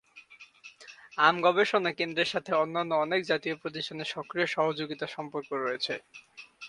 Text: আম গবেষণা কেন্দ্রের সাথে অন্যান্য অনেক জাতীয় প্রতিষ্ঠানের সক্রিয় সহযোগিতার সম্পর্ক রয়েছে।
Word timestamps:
আম 1.17 1.35
গবেষণা 1.45 1.91
কেন্দ্রের 1.99 2.31
সাথে 2.33 2.51
অন্যান্য 2.55 2.91
অনেক 3.05 3.21
জাতীয় 3.31 3.55
প্রতিষ্ঠানের 3.61 4.11
সক্রিয় 4.15 4.47
সহযোগিতার 4.49 5.13
সম্পর্ক 5.17 5.49
রয়েছে। 5.57 5.93